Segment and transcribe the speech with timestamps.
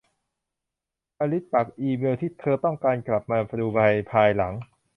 [1.19, 3.79] อลิซปักอีเมล์ที่เธอต้องการกลับมาดูใน
[4.11, 4.53] ภายหลัง